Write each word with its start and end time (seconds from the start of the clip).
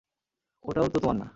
ওটাও 0.65 0.87
তো 0.87 0.97
তোমার 0.99 1.15
না? 1.15 1.27